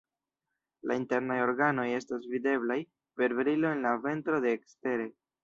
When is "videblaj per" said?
2.31-3.37